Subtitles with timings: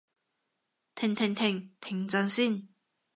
[0.95, 1.75] 停停停！
[1.79, 2.69] 停陣先